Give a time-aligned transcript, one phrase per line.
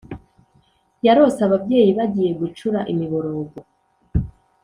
[1.05, 3.57] yarose ababyeyi bagiye gucura imiborogo